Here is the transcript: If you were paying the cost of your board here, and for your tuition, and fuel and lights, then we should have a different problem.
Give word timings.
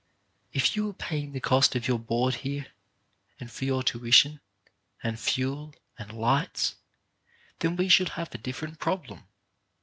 If 0.51 0.75
you 0.75 0.87
were 0.87 0.93
paying 0.93 1.31
the 1.31 1.39
cost 1.39 1.75
of 1.75 1.87
your 1.87 1.99
board 1.99 2.33
here, 2.41 2.65
and 3.39 3.51
for 3.51 3.65
your 3.65 3.83
tuition, 3.83 4.39
and 5.03 5.19
fuel 5.19 5.75
and 5.95 6.11
lights, 6.11 6.77
then 7.59 7.75
we 7.75 7.87
should 7.87 8.09
have 8.17 8.33
a 8.33 8.39
different 8.39 8.79
problem. 8.79 9.25